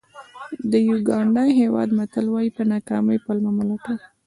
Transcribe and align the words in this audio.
د 0.71 0.73
یوګانډا 0.89 1.45
هېواد 1.61 1.89
متل 1.97 2.25
وایي 2.29 2.51
په 2.57 2.63
ناکامۍ 2.73 3.17
پلمه 3.25 3.51
مه 3.57 3.63
لټوئ. 3.69 3.97